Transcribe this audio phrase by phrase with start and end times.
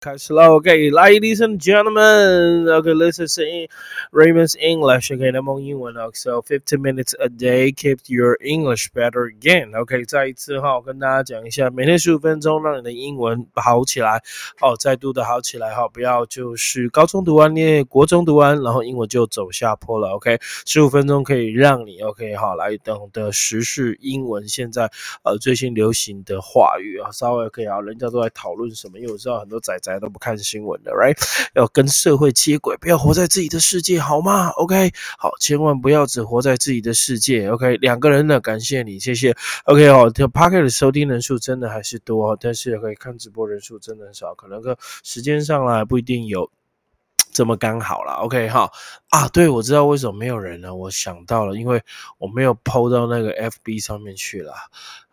[0.00, 3.36] 开始了，OK, ladies and gentlemen, OK, this is
[4.12, 14.22] Raymond's English, OK, 那么英文呢，so fifteen minutes a day, keep your English better again, OK，再一次哈，我跟大家讲一下，每天十五分钟，让你的英文好起来，
[14.60, 24.88] 哦，再度的好起来哈，不要就是高中读完念国中读完，然后英文就走下坡了，OK，十五分钟可以让你 OK 好来懂得时事英文，现在
[25.24, 29.87] 呃最新流行的话语啊，稍微可以啊，人家都在讨论什么，因为我知道很多仔仔。
[29.88, 31.16] 大家都不看新闻的，right？
[31.54, 37.48] 要跟社会接轨，不要活在自己的世界，好吗？OK，好，千万不要只活在自己的世界。
[37.48, 39.34] OK，两个人呢，感谢你，谢谢。
[39.64, 46.50] OK，好，这 Pocket 的收听人数真的还是多，但是可以看直播人数真的很少，可能个时间上来不一定有
[47.32, 48.12] 这么刚好了。
[48.16, 48.70] OK，哈
[49.08, 51.82] 啊，对，我知道为什么没有人了，我想到了，因为
[52.18, 54.52] 我没有 PO 到那个 FB 上面去了。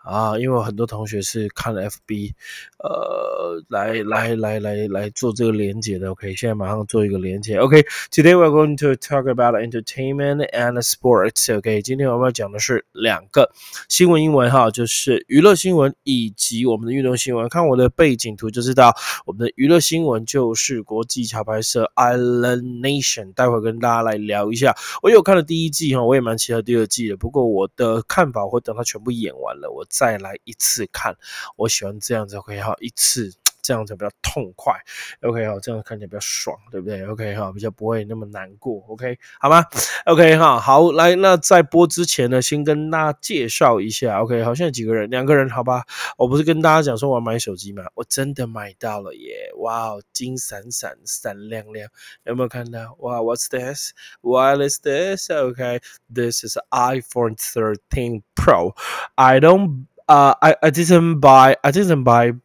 [0.05, 2.33] 啊，因为很多同学是看 FB，
[2.77, 6.11] 呃，来来来来来做这个连接的。
[6.11, 7.57] OK，现在马上做一个连接。
[7.57, 11.57] OK，Today we're going to talk about entertainment and sports。
[11.57, 13.51] OK，今天我们要讲的是两个
[13.89, 17.49] 新闻英文哈，就是娱乐新闻以及我们的运动新闻。
[17.49, 18.93] 看我的背景图就知道，
[19.25, 23.33] 我们的娱乐新闻就是国际桥牌社 Island Nation。
[23.33, 24.75] 待会跟大家来聊一下。
[25.01, 27.17] 我有看了第一季哈，我也蛮期待第二季的。
[27.17, 29.83] 不过我的看法会等它全部演完了，我。
[29.97, 31.15] 再来一次看，
[31.55, 33.33] 我喜欢这样子，OK 哈，一次
[33.65, 34.75] 这样才比较痛快
[35.23, 39.65] ，OK 哈，这样看起来比较爽，对不对？OK 哈，比较不会那么难过，OK 好吗
[40.05, 45.83] ？OK 哈，好来，那在播之前呢，先跟大家介绍一下，OK 好，现在几个人，两个人，好吧？
[46.15, 47.83] 我不是跟大家讲说我要买手机吗？
[47.95, 49.51] 我真的买到了耶！
[49.57, 51.89] 哇哦，金闪闪，闪亮亮，
[52.25, 52.95] 有没有看到？
[52.99, 58.75] 哇，What's this？What is this？OK，This is iPhone 13 Pro.
[59.15, 59.87] I don't.
[60.07, 62.39] Uh, I I didn't buy I didn't buy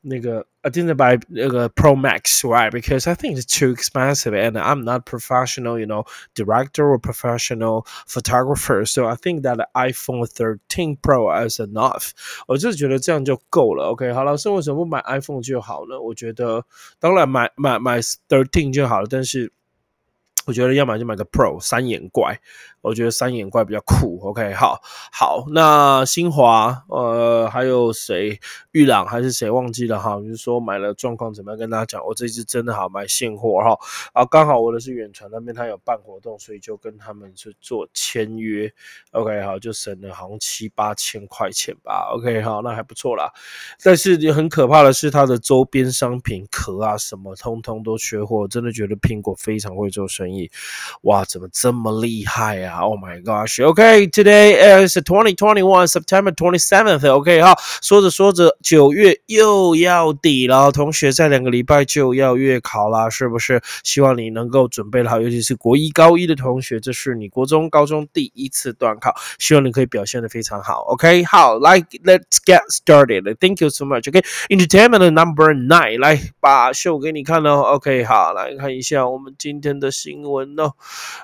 [0.00, 4.57] 那个 I didn't buy 那个 Pro Max right because I think it's too expensive and
[4.57, 10.97] I'm not professional you know director or professional photographer so I think that iPhone 13
[11.01, 12.11] Pro is enough
[12.47, 15.99] 我就觉得这样就够了 OK 好了，所以为什么不买 iPhone 就好呢？
[15.99, 16.65] 我觉得
[16.99, 19.51] 当然买买买13就好了，但是
[20.45, 22.39] 我觉得要买就买个 Pro 三眼怪。
[22.84, 24.78] 我觉得三眼怪比较酷，OK，好，
[25.10, 28.38] 好，那新华，呃，还有谁，
[28.72, 30.20] 玉朗还是谁忘记了哈？
[30.20, 31.58] 就是说买了状况怎么样？
[31.58, 33.78] 跟大家讲，我这次真的好买现货哈，
[34.12, 38.70] 啊，刚好我的是远传那边他有办活动，所以就跟他们去做签约
[39.12, 43.32] ，OK，好，就省了好像七八千块钱吧，OK，好，那还不错啦。
[43.82, 50.50] 但是很可怕的是，它的周边商品壳啊什么，通通都缺货，真的觉得苹果非常会做生意，
[51.04, 53.60] 哇，怎么这么厉害啊？Oh my gosh!
[53.60, 63.62] Okay, today is twenty twenty one, September twenty seventh，OK 哈，说着说着九月又要底了，同学在两个礼拜就要月考啦，是不是？
[63.82, 70.80] 希望你能够准备好，尤其是国一高一的同学，这是你国中、高中第一次段考，希望你可以表现的非常好。
[70.88, 73.36] OK，好，来，Let's get started.
[73.38, 74.08] Thank you so much.
[74.08, 77.60] OK, entertainment number nine，来把秀给你看哦。
[77.74, 80.72] OK，好，来看一下我们今天的新闻哦。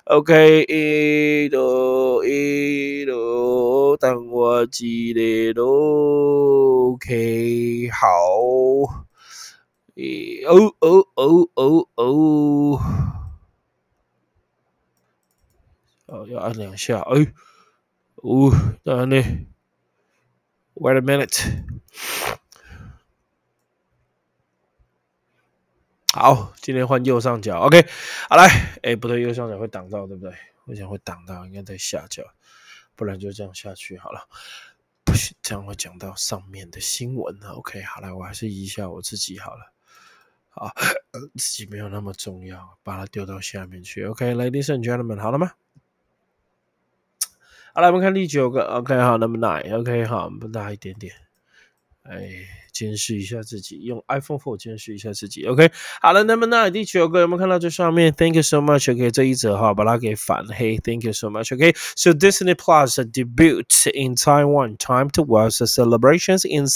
[0.05, 1.40] OK，一。
[1.41, 8.07] 一路一路，等我记得路，OK，好，
[10.47, 12.81] 哦哦哦哦哦，
[16.07, 17.33] 哦，要按两下，哎，
[18.17, 18.51] 哦，
[18.85, 19.17] 等下呢
[20.75, 21.65] ，Wait a minute，
[26.13, 27.87] 好，今天换右上角，OK，
[28.29, 30.35] 好来，哎，不对，右上角会挡到，对不对？
[30.71, 32.23] 我想会挡到，应该在下角，
[32.95, 34.29] 不然就这样下去好了。
[35.05, 37.51] 不行，这样会讲到上面的新闻了。
[37.55, 39.73] OK，好了，我还是移一下我自己好了。
[40.51, 40.73] 好，
[41.37, 44.05] 自己没有那么重要，把它丢到下面去。
[44.05, 45.55] OK，Ladies and gentlemen，好了吗？
[47.75, 48.63] 好了，我们看第九个。
[48.77, 51.13] OK，好，那么 nine，OK，好，我们大一点点。
[52.05, 52.60] 哎。
[52.80, 55.46] 监视一下自己，用 iPhone 4监视一下自己。
[55.46, 58.12] OK，好了，那么那第九个有没有看到这上面？
[58.12, 60.78] Thank you so much。OK，这一则哈，把它给反黑。
[60.80, 64.76] Thank you so much。OK，so Disney Plus debut in Taiwan.
[64.76, 66.68] Time to watch the celebrations in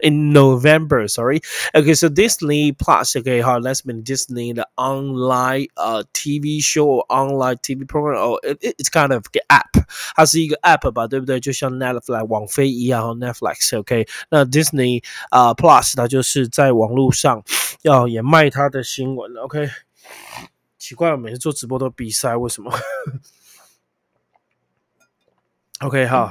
[0.00, 1.06] in November.
[1.06, 1.40] Sorry.
[1.72, 3.16] OK，so Disney Plus.
[3.16, 8.18] OK，哈，Let's mean Disney 的 online 呃 TV show online TV program.
[8.18, 9.84] Oh, it, it's kind of the app.
[10.16, 11.38] 它是一个 app 吧，对不对？
[11.38, 15.00] 就像 Netflix 网飞一样，Netflix。OK，那 Disney
[15.30, 15.47] 啊。
[15.53, 17.43] Plus，它就是在网络上
[17.81, 19.35] 要也卖它的新闻。
[19.37, 19.69] OK，
[20.77, 22.71] 奇怪，我每次做直播都比赛，为什么？
[25.81, 26.29] OK，好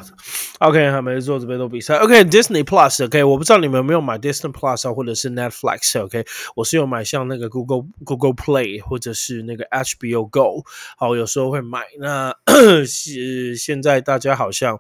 [0.59, 1.97] ，OK，还没做这边都比赛。
[1.97, 6.23] OK，Disney Plus，OK，我不知道你们有没有买 Disney Plus 啊，或者是 Netflix，OK，
[6.55, 10.67] 我是有买像那个 Google Google Play 或者是那个 HBO Go，
[10.99, 11.81] 好，有时候会买。
[11.99, 12.35] 那
[12.85, 14.79] 是现在大家好像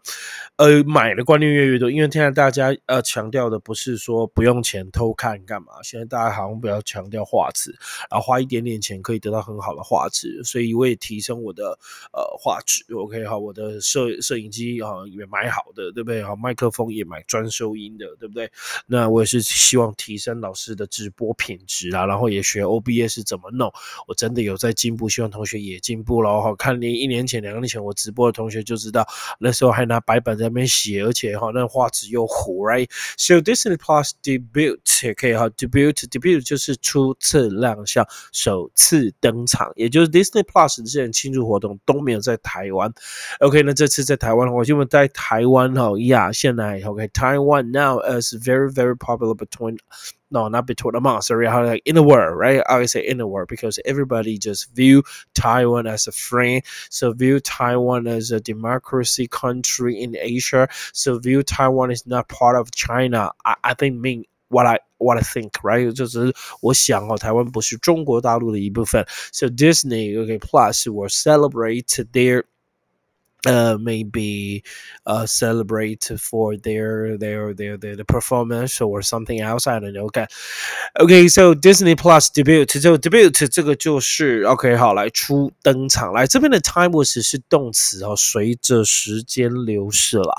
[0.56, 7.74] 呃买的观念越来越多，因为现在大家呃强调的不是说不用钱偷看干嘛，现在大家好像比较强调画质，
[8.10, 11.78] 然后花一点点钱可以得到很好的画质，所以我也提升我的
[12.12, 12.84] 呃画质。
[12.94, 14.57] OK，好，我的摄摄影机。
[14.58, 16.22] 机啊也买好的，对不对？
[16.22, 18.50] 好，麦克风也买专收音的，对不对？
[18.86, 23.72] 那我也是希望提升老师的直播品质啊，然后也学 OBS 怎么弄。
[24.08, 26.40] 我真的有在进步，希望同学也进步了。
[26.40, 29.06] 哈，看你一年前、两年前我直播的同学就知道，
[29.38, 42.92] 那时候还拿白板在那边写，而且哈那画质又糊，right？So Disney Plus debut 也可以哈，debut debut 就是初次亮相、首次登场，也就是 Disney Plus 之前庆祝活动都没有在台湾。
[43.40, 44.47] OK，那这次在台湾。
[44.47, 49.77] 我就问在台湾哈呀，现在 OK Taiwan now is very very popular between
[50.29, 53.27] no not between among sorry how like in the world right I say in the
[53.27, 55.03] world because everybody just view
[55.33, 61.43] Taiwan as a friend so view Taiwan as a democracy country in Asia so view
[61.43, 65.51] Taiwan is not part of China I I think mean what I what I think,
[65.63, 65.91] right？
[65.91, 69.05] 就是我想哦，台湾不是中国大陆的一部分。
[69.33, 72.43] So Disney, okay, Plus will celebrate their
[73.45, 74.63] uh, maybe
[75.05, 79.67] uh, celebrate for their, their their their the performance or something else.
[79.67, 80.05] I don't know.
[80.05, 80.27] Okay,
[80.99, 81.27] okay.
[81.27, 90.33] So Disney Plus debut 就 debut 这个就是 OK 好来出登场来这边的 time was 是动词哦，随着时间流逝啦。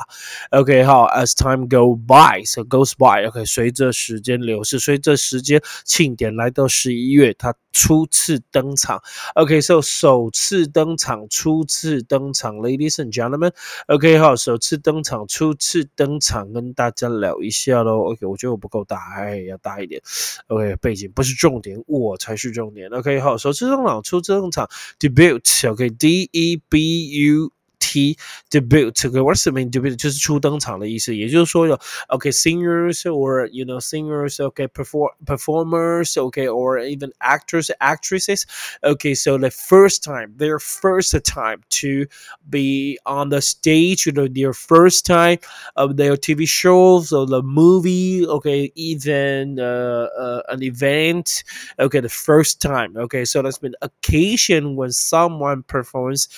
[0.52, 9.02] OK 好，as time go by so goes by OK 随着时间流逝，随着时间庆典来到十一月，它初次登场。
[9.34, 18.11] OK，so 首次登场，初次登场，ladies And gentlemen，OK，好，首次登场，初次登场，跟大家聊一下喽。
[18.11, 20.01] OK，我觉得我不够大，哎，要大一点。
[20.47, 22.89] OK，背景不是重点，我才是重点。
[22.89, 24.69] OK，好，首次登场，初次登场
[24.99, 27.58] ，debut，OK，D E B U。
[27.80, 28.16] T
[28.50, 31.78] debut 这个 what's the mean debut 就是初登场的意思，也就是说有
[32.08, 38.44] OK singers or you know singers OK perform performers OK or even actors actresses
[38.82, 42.06] OK so the first time their first time to
[42.50, 45.38] be on the stage you know their first time
[45.76, 51.44] of their TV shows or the movie OK even uh, uh, an event
[51.78, 56.28] OK the first time OK so that's been occasion when someone performs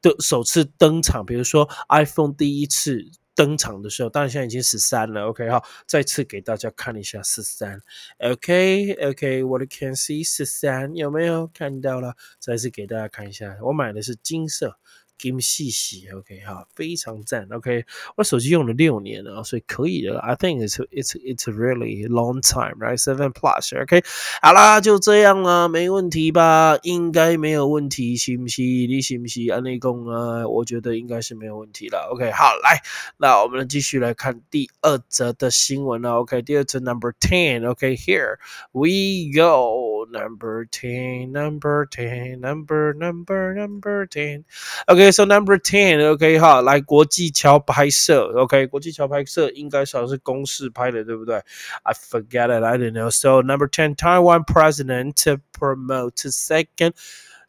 [0.00, 1.26] 的首次登场。
[1.26, 5.26] 比如说 iPhone 第一次登场的时候，当然现在已经十三了。
[5.26, 7.83] OK 哈，再次给大家看一下十三。
[8.21, 12.14] OK OK，我的 can see 十三有没有看到了？
[12.38, 14.79] 再次给大家看一下，我买的是金色。
[15.16, 17.85] Game 细洗，OK 哈，非常赞，OK，
[18.16, 20.18] 我手机用了六年了，所以可以的。
[20.18, 22.99] I think it's it's it's really long time, right?
[22.99, 24.02] Seven plus，OK，
[24.42, 26.78] 好啦，就这样啦，没问题吧？
[26.83, 28.88] 应该没有问题，信不信？
[28.88, 29.52] 你信不信？
[29.52, 32.09] 安内功啊，我觉得应该是没有问题了。
[32.12, 32.83] OK，好，来，
[33.16, 36.16] 那我们继续来看第二则的新闻了。
[36.21, 38.38] OK，第二则 Number Ten，OK，Here
[38.73, 51.42] we go go，Number Ten，Number Ten，Number Number Number Ten，OK。OK, so number ten, OK 哈，来国际桥拍摄，OK，国际桥拍摄应该算是公式拍的，对不对？
[51.84, 53.10] I forget it, I don't know.
[53.10, 56.94] So number ten, Taiwan president to promote second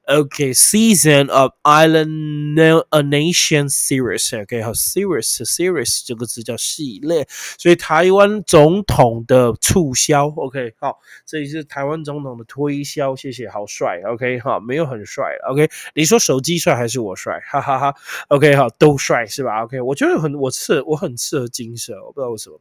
[0.05, 2.53] OK，season of Island
[2.91, 4.39] Nation series.
[4.39, 10.27] OK，好，series series 这个字叫系列，所以台湾总统的促销。
[10.27, 13.15] OK，好，这里是台湾总统的推销。
[13.15, 13.99] 谢谢，好帅。
[14.05, 15.25] OK，好，没有很帅。
[15.49, 17.39] OK，你说手机帅还是我帅？
[17.43, 17.95] 哈哈哈。
[18.27, 22.59] OK，好，都帅是吧？OK，我觉得很我适我很适合金色，我不知道为什么。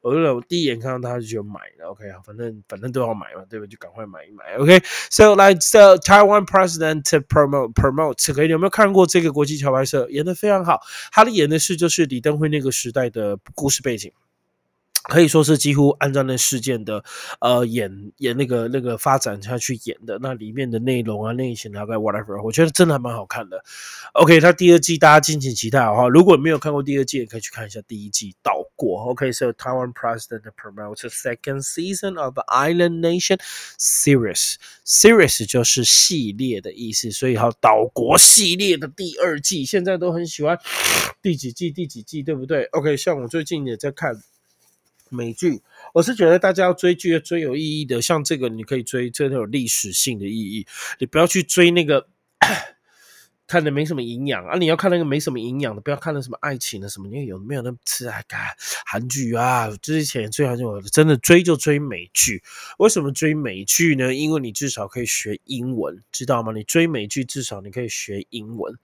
[0.00, 1.90] 我觉得我第一眼看到他就买了。
[1.90, 3.68] OK，好，反正反正都要买嘛，对不对？
[3.68, 4.56] 就赶快买一买。
[4.56, 10.80] OK，so like the Taiwan president than to promote promote，可以有没有看过这个国际桥牌社演的非常好？
[11.12, 14.10] 他的演的是就是李登辉那个时代的故事背景。
[15.08, 17.02] 可以说是几乎按照那事件的
[17.40, 23.64] 呃演演那个那个发展下去演的，那里面的内容啊、类型大概 whatever，我觉得真的还蛮好看的。
[24.12, 26.06] OK，它第二季大家敬请期待哈。
[26.08, 29.02] 如果没有看过第二季，也可以去看一下第一季倒过。
[29.04, 33.40] OK，so Taiwan president promotes second season of Island Nation
[33.78, 34.56] series.
[34.84, 40.58] Series 就是系列的意思，所以哈岛国系列的第二季，现在都很喜欢
[41.22, 44.14] 第几季第几季，对不对？OK，像我最近也在看。
[45.10, 45.60] 美剧，
[45.94, 50.66] 我是觉得大家要追剧要追有意义的，像这个你可以追，真的有历史性的意义，
[50.98, 52.08] 你不要去追那个。
[53.48, 54.58] 看的没什么营养啊！
[54.58, 58.40] 你要看那个没什么营养的，不要看那什么爱情的什么，因为有没有那么吃爱看
[58.84, 59.70] 韩剧啊？
[59.80, 62.42] 之前最好就真的追就追美剧。
[62.78, 64.14] 为什么追美剧呢？
[64.14, 66.52] 因为你至少可以学英文，知道吗？
[66.52, 68.78] 你追美剧至少你可以学英文。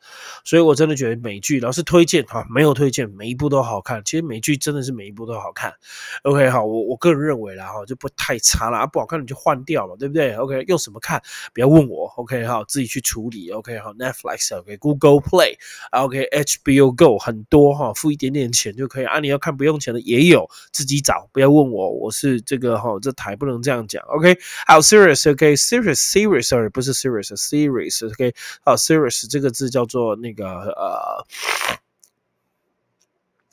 [0.44, 4.02] 所以我真的觉得美剧老师推荐哈，没有推荐，每一部都好看。
[4.02, 5.75] 其实美剧真的是每一部都好看。
[6.23, 11.23] OK，好，我我个人认为啦哈，就不太差啦，不好看你就换掉嘛，对不对？OK，用什么看？
[11.52, 12.06] 不要问我。
[12.16, 13.50] OK，好，自己去处理。
[13.50, 14.54] OK，好，Netflix。
[14.59, 19.21] OK，Google Play，OK，HBO Go 很多哈，付一点点钱就可以啊。
[19.21, 24.03] 你要看不用钱的也有，自己找，不要问我，我是这个哈，这台不能这样讲。
[24.05, 28.35] OK，好 serious，OK serious serious sorry，不是 Serious，Serious，OK，
[28.65, 31.25] 好，Serious 这个字叫做那个呃。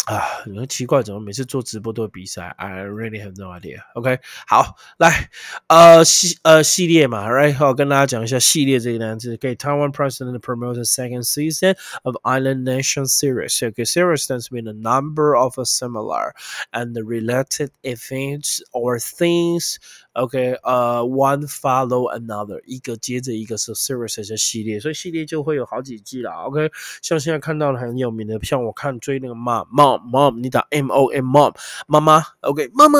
[0.06, 2.54] 啊，你说奇怪，怎么每次做直播都有比赛？
[2.58, 3.80] I really have no idea.
[3.94, 5.30] OK，好，来，
[5.66, 9.36] 呃系呃系列嘛，Right，好，跟大家讲一下系列这个单词。
[9.36, 13.58] Okay, Taiwan President promotes the second season of Island Nation series.
[13.58, 16.34] Okay, series stands with a number of similar
[16.70, 19.78] and related events or things.
[20.13, 26.33] OK，呃，one follow another，一个接着一个是 series 的系列，所以系列就会有好几季啦。
[26.43, 26.69] OK，
[27.01, 31.55] 像现在看到的很有名的，像我看追那个 mom mom mom，你打 M O M mom
[31.87, 32.99] 妈妈，OK，妈妈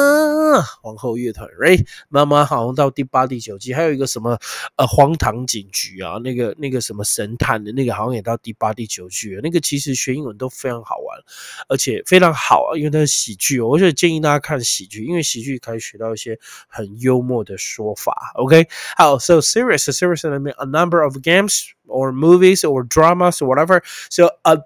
[0.81, 4.39] 皇后乐团，Right，妈妈好像到第八、第九季，还有一个什么
[4.77, 9.37] 呃荒唐警局啊，那个那个什么神探的那个好像也到第八、第九季。
[9.43, 11.19] 那个其实学英文都非常好玩，
[11.67, 16.39] 而且非常好啊，因为它是喜剧，我就建议大家看喜剧，因为喜剧可以学到一些
[16.69, 17.00] 很。
[17.00, 18.32] 幽默的说法。
[18.34, 23.82] OK，好，so serious serious I mean a number of games or movies or dramas or whatever.
[24.10, 24.58] So a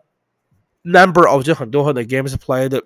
[0.82, 2.80] number of 就很多很多 games played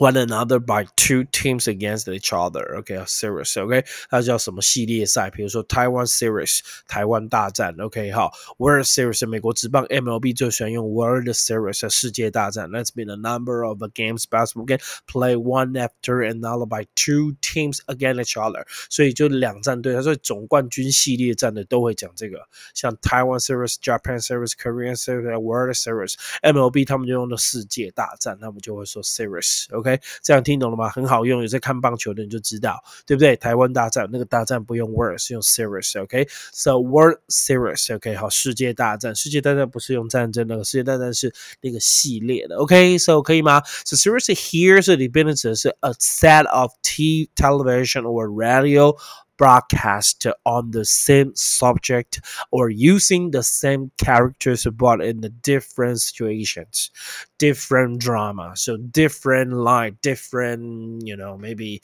[0.00, 2.76] one another by two teams against each other.
[2.76, 3.56] OK, a series.
[3.58, 5.30] OK，它叫什么系列赛？
[5.30, 7.74] 比如说 Taiwan Series 台湾大战。
[7.80, 12.68] OK，好，World Series 美国职棒 MLB 最喜欢用 World Series 世界大战。
[12.68, 18.22] That's been a number of games basketball game play one after another by two teams against
[18.22, 18.66] each other。
[18.90, 29.86] 所以就两战队，所以总冠军系列战的都会讲这个，像 Taiwan Series、Japan Series、Korean Series、World Series。MLB 他们就用的世界大战，他们就会说 Series。OK。
[30.22, 30.88] 这样听懂了吗？
[30.88, 33.36] 很好用，有在看棒球的人就知道，对不对？
[33.36, 38.14] 台湾大战那个大战不用 World，是用 Series，OK？So World Series，OK？
[38.14, 43.62] 好，世界大战，世界大战不是用战争那个，世界大战是那个系列的，OK？So 可以吗？
[43.84, 48.96] So Series here 这里边的指的是 a set of T television or radio。
[49.38, 56.90] broadcast on the same subject or using the same characters but in the different situations
[57.38, 61.82] different drama so different line different you know maybe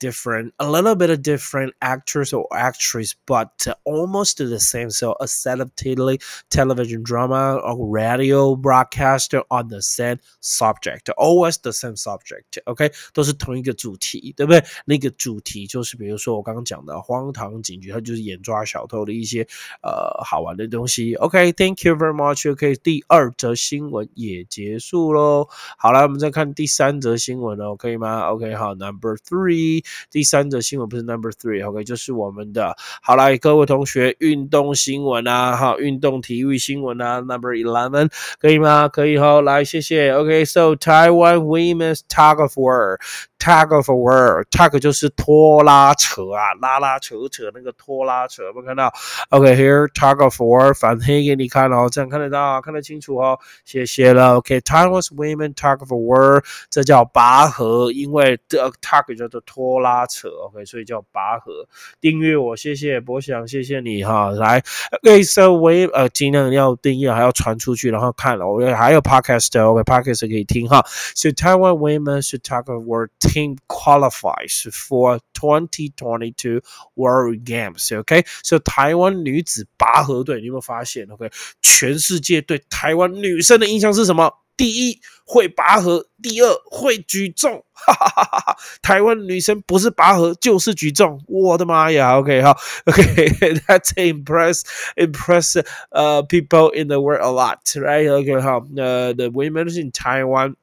[0.00, 4.90] different, a little bit of different actors or actresses, but almost the same.
[4.90, 6.18] So a set of tele
[6.50, 12.58] television drama or radio broadcaster on the same subject, always the same subject.
[12.66, 14.64] OK，都是同一个主题，对不对？
[14.86, 19.47] 那个主题就是比如说我刚刚讲的 荒唐警局，它就是演抓小偷的一些
[19.81, 21.15] 呃好玩的东西。
[21.15, 22.51] OK，Thank、you very much.
[22.51, 25.47] OK，第二则新闻也结束喽。
[25.77, 29.83] 好了，我们再看第三则新闻哦，可以吗？OK，好，Number three。
[30.11, 32.75] 第三则新闻不是 number three，OK，就是我们的。
[33.01, 38.87] 好来，各位同学，运动新闻啊，哈，运动体育新闻啊，number eleven，可以吗？
[38.87, 40.11] 可以哈，来，谢谢。
[40.11, 42.99] OK，so Taiwan women's tug of war。
[43.37, 48.93] Tug of war，tug 就是拖拉扯啊，拉拉扯扯那个拖拉扯，有没有看到
[49.29, 54.37] ？OK，here tug of war 反黑给你看哦，这样看得到，看得清楚哦，谢谢了。
[54.37, 61.67] OK，Taiwan's women tug of war，这叫拔河，因为这 tug 叫做拖拉扯，OK，所以叫拔河。
[61.99, 64.29] 订阅我，谢谢博翔，谢谢你哈。
[64.29, 64.63] 来
[65.01, 70.83] ，OK，so we 呃尽量要订阅，还要传出去，然后看了，我还有 podcast，OK，podcast 可以听哈。
[71.15, 73.09] So Taiwan women should tug of war。
[73.19, 76.61] team qualifies for 2022
[76.95, 77.99] World Games.
[77.99, 81.29] OK，所以台湾女子拔河队，你有没有发现？OK，
[81.61, 84.31] 全世界对台湾女生的印象是什么？
[84.57, 88.57] 第一会拔河，第二会举重，哈哈哈哈！
[88.81, 94.61] 台湾女生不是拔河就是举重，我的妈呀！OK 哈，OK，that's impress
[94.95, 98.09] impress uh people in the world a lot, right?
[98.09, 100.55] OK 哈，呃，the women in Taiwan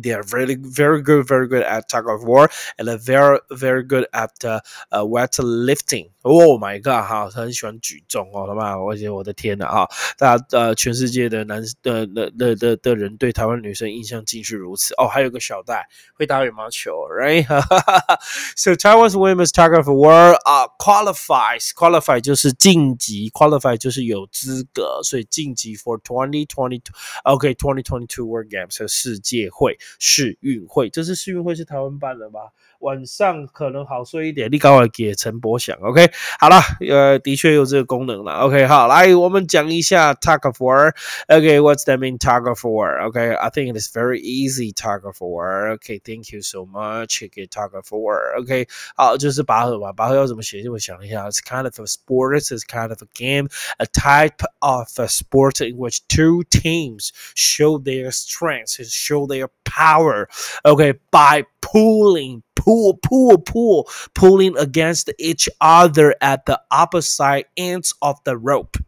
[0.00, 4.06] they are very very good very good at tug of war and very very good
[4.12, 4.58] at uh,
[4.90, 7.02] uh, weightlifting Oh my god！
[7.02, 15.08] 哈，他很喜欢举重哦，他妈，我觉得我的天呐哈，大家呃，全世界的男的的的的的人对台湾女生印象竟是如此哦。
[15.08, 26.94] 还有个小戴会打羽毛球，right？So Taiwan's women's tug of war 啊，qualifies qualify 就是晋级，qualify 就是有资格，所以晋级 for twenty twenty two
[27.24, 32.39] OK twenty twenty two World Games 世界会 世运会，这次世运会是台湾办的吗？
[32.80, 36.10] 晚上可能好睡一点，你赶快给陈博想，OK？
[36.40, 38.66] 好了，呃，的确有这个功能了，OK？
[38.66, 45.22] 好，来我们讲一下 tug of war，OK？What's that mean tug of war？OK？I think it is very easy tug of
[45.22, 48.66] war，OK？Thank you so much，OK tug of war，OK？
[48.96, 50.60] 好，就是拔河吧，拔河要怎么写？
[50.64, 56.42] 就我想一下，It's kind of a sport，It's kind of a game，a type of a sport in which two
[56.50, 66.14] teams show their strength, show their power，OK？By pulling pull, pull, pull, pulling against each other
[66.20, 68.78] at the opposite ends of the rope.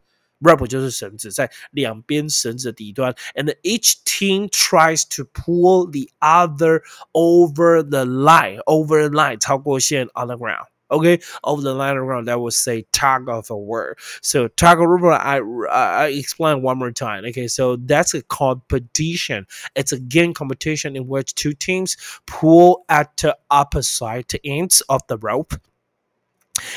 [0.40, 9.38] Rope 就是绳子，在两边绳子的底端，and each team tries to pull the other over the line, over the line
[9.38, 10.66] 超过线 on the ground.
[10.91, 13.95] Okay, over the line around that would say tug of a war.
[14.21, 15.39] So tug of war, I
[15.71, 17.25] I explain one more time.
[17.25, 19.45] Okay, so that's a competition.
[19.75, 25.17] It's a game competition in which two teams pull at the opposite ends of the
[25.17, 25.53] rope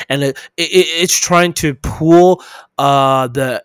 [0.08, 0.62] and it, it,
[1.02, 2.42] it's trying to pull
[2.77, 3.63] uh the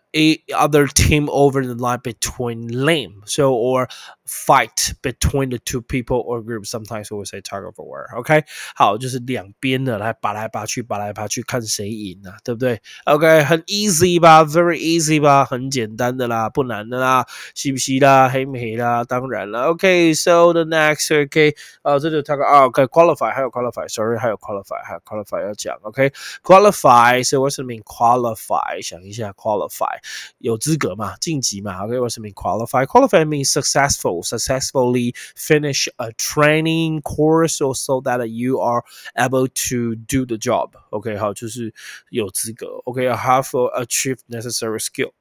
[0.54, 3.88] other team over the line between lane so or
[4.26, 8.44] fight between the two people or groups sometimes we will say tug of war OK
[8.74, 22.42] 好就是两边的来拔来拔去拔来拔去看谁赢啊对不对 OK 很 easy 吧 very easy 吧很简单的啦不难的啦是不是啦黑不黑啦当然了 OK so the next OK 啊这就 tug
[22.42, 26.10] 啊 OK qualify 还有 qualify sorry 还有 qualify 还有 qualify 要讲 OK
[26.42, 29.98] qualify so what's the mean qualify 想一下 qualify
[30.38, 37.74] 有资格嘛晋级嘛 OK what's the mean qualify qualify means successful successfully finish a training course or
[37.74, 38.82] so that you are
[39.16, 41.74] able to do the job OK 好就是
[42.10, 45.12] 有资格 OK have achieved necessary skill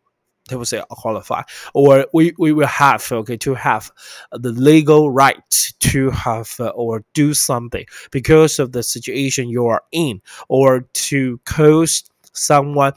[0.47, 1.41] they will say qualify
[1.73, 3.91] or we, we will have okay to have
[4.31, 9.83] the legal right to have uh, or do something because of the situation you are
[9.91, 12.93] in or to cause someone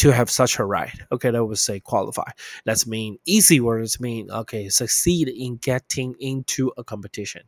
[0.00, 0.92] to have such a right.
[1.10, 2.30] Okay, that would say qualify.
[2.66, 7.44] That's mean easy words mean okay, succeed in getting into a competition.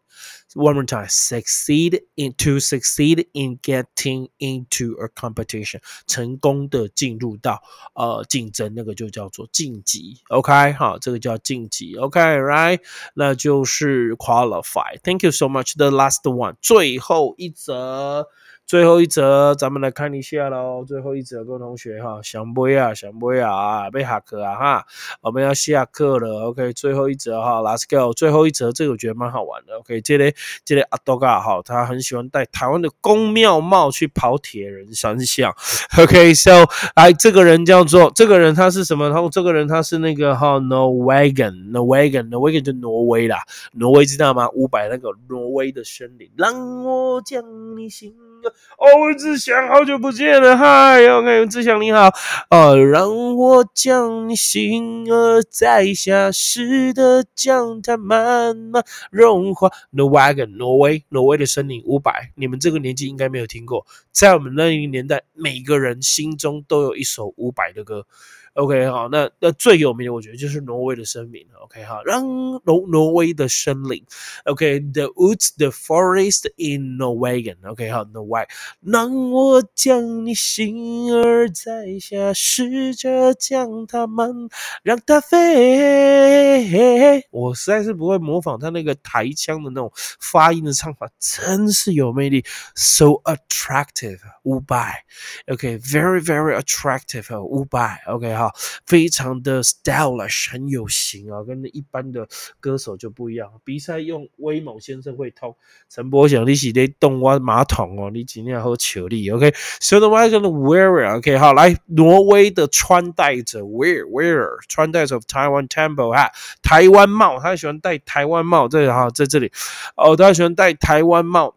[0.55, 5.83] One more time, succeed in to succeed in getting into a competition.
[6.07, 7.63] 成功的进入到
[7.95, 10.23] 呃竞争，那个就叫做晋级。
[10.31, 11.97] OK，好，这个叫晋级。
[11.97, 12.81] OK，right，
[13.13, 14.99] 那就是 qualify.
[15.03, 15.77] Thank you so much.
[15.77, 18.29] The last one，最后一则。
[18.66, 20.86] 最后一则，咱们来看一下喽。
[20.88, 24.86] 最后一则，各位同学哈，想不呀，想不呀，被下课啊哈，
[25.22, 26.46] 我们要下课了。
[26.46, 28.14] OK，最后一则哈，Let's go。
[28.14, 29.78] 最后一则，这个我觉得蛮好玩的。
[29.80, 30.34] OK，这里
[30.66, 35.54] 这里阿多嘎哈，他很喜欢戴台湾的公庙帽去跑铁人三项。
[36.00, 39.12] OK，so 哎，这个人叫做这个人他是什么？
[39.12, 43.44] 他这个人他是那个哈，Norwegian，Norwegian，Norwegian 就挪威啦。
[43.74, 44.50] 挪威知道吗？
[44.54, 47.44] 五百那个挪威的森林，让我将
[47.78, 48.16] 你心。
[48.50, 52.10] 哦，志祥，好久不见了，嗨，OK，志祥你好，
[52.50, 59.70] 呃，让我将你心儿摘下，试着将它慢慢融化。
[59.92, 68.06] No wagon，挪威，挪威的森林五百，你们这个年纪应该没有听过，在我们那一个年代，每个人心中都有一首五百的歌。
[68.54, 71.44] OK，好，那那最有名的，我觉得就是挪威的森林。
[71.64, 72.24] OK，好，让
[72.64, 74.06] 挪挪威的森林。
[74.46, 77.58] OK，the woods，the forest in Norwegian。
[77.68, 78.48] OK，好，挪威，
[78.82, 84.48] 让我将你心儿摘下，试着将它们
[84.84, 87.24] 让它飞。
[87.32, 94.20] 我实在是不会模仿他那个台腔的那种发音的唱法，真是有魅力，so attractive。
[94.44, 95.06] 五百
[95.48, 97.42] ，OK，very very attractive。
[97.42, 98.43] 五百，OK，好。
[98.86, 102.28] 非常的 stylish，很有型啊，跟一般的
[102.60, 103.50] 歌手就不一样。
[103.64, 105.56] 比赛用威猛先生会通，
[105.90, 111.38] 陈柏祥你是在动我马桶哦，你今天好球力，OK？So the wearer wearer，OK？
[111.38, 119.52] 好，来挪威的穿戴者，wear wearer，穿戴者台湾 temple 哈，台湾帽，他喜欢戴台湾帽，这哈在这里
[119.96, 121.56] 哦，他喜欢戴台湾帽。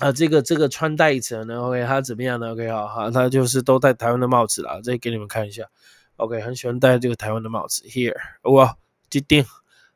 [0.00, 5.64] 啊，这个这个穿戴一层呢，OK，他怎么样呢？OK，好，好，他就是都戴台湾的帽子啦，这给你们看一下。
[6.16, 7.82] OK，很喜欢戴这个台湾的帽子。
[7.84, 8.76] Here，哇，
[9.08, 9.44] 这顶。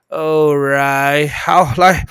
[0.10, 2.05] ？All right，好，来。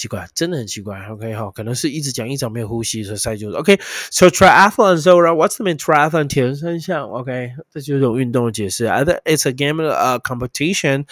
[0.00, 0.98] 奇怪，真的很奇怪。
[1.08, 7.08] OK，好，可能是一直讲一讲没有呼吸，所以赛就是 OK。So triathlon, so what's the main triathlon 铁人三项？
[7.10, 8.86] OK，这就是种运动的解释。
[8.86, 11.06] Either it's a game, a competition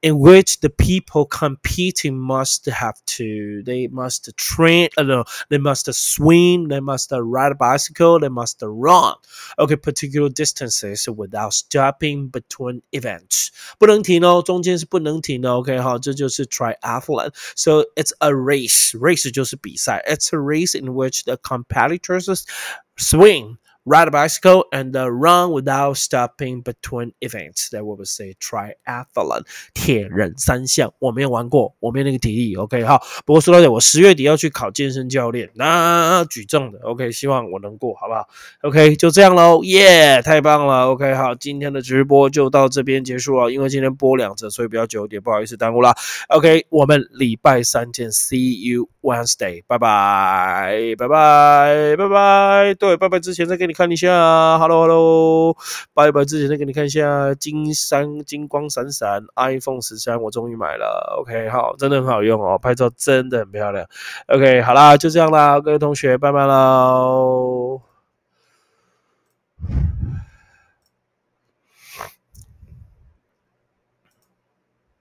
[0.00, 5.90] in which the people competing must have to, they must train, uh, no, they must
[5.92, 9.14] swim, they must ride a bicycle, they must run.
[9.56, 13.48] OK, particular distances without stopping between events.
[13.78, 15.52] 不能停哦，中间是不能停的。
[15.52, 17.32] OK，好，这就是 triathlon.
[17.54, 18.94] So it's a race.
[18.94, 20.02] Race 就是比赛.
[20.06, 22.44] It's a race in which the competitors
[22.96, 27.69] swing Ride a bicycle and run without stopping between events.
[27.71, 30.93] That we would say triathlon，铁人三项。
[30.99, 32.55] 我没有玩过，我没有那个体力。
[32.55, 33.01] OK，好。
[33.25, 36.79] 不过说到这，我十月底要去考健身教练，那举重的。
[36.83, 38.27] OK，希望我能过，好不好
[38.61, 39.63] ？OK，就这样喽。
[39.63, 40.87] 耶，太棒了。
[40.91, 43.51] OK，好，今天的直播就到这边结束了。
[43.51, 45.95] 因为今天播两则，所以比较久一点，不好意思耽误了。
[46.29, 52.73] OK，我们礼拜三见，See you Wednesday，拜拜，拜拜，拜拜。
[52.75, 53.70] 对，拜拜之前再给你。
[53.71, 55.55] 你看一下 hello hello
[55.93, 61.15] 拜拜之前再给你看一下金山金光闪闪 iphone 十三我终于买了。
[61.21, 63.87] Ok 好真的很好用哦拍照真的很漂亮。
[64.27, 67.81] Ok 好啦就这样啦各位同学拜拜喽。